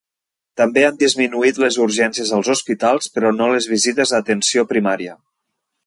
[0.59, 5.19] També han disminuït les urgències als hospitals, però no les visites a atenció primària.